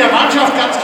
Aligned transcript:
der 0.00 0.10
Mannschaft 0.10 0.56
ganz 0.56 0.79